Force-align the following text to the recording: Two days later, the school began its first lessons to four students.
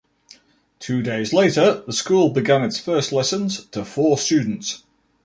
Two 0.79 1.03
days 1.03 1.31
later, 1.31 1.83
the 1.85 1.93
school 1.93 2.29
began 2.31 2.63
its 2.63 2.79
first 2.79 3.11
lessons 3.11 3.65
to 3.65 3.85
four 3.85 4.17
students. 4.17 4.81